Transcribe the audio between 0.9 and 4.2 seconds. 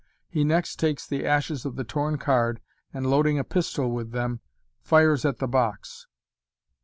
the ashes of the torn card, and, loading a pistol with